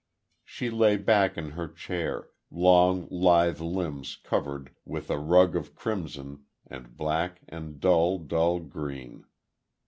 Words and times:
She 0.43 0.71
lay 0.71 0.97
back 0.97 1.37
in 1.37 1.51
her 1.51 1.67
chair, 1.67 2.31
long, 2.49 3.07
lithe 3.11 3.59
limbs 3.59 4.15
covered 4.23 4.71
with 4.83 5.11
a 5.11 5.19
rug 5.19 5.55
of 5.55 5.75
crimson 5.75 6.45
and 6.65 6.97
black 6.97 7.41
and 7.47 7.79
dull, 7.79 8.17
dull 8.17 8.61
green. 8.61 9.25